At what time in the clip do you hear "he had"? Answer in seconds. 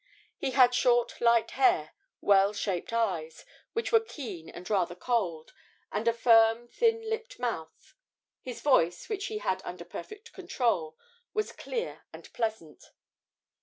0.35-0.73, 9.27-9.61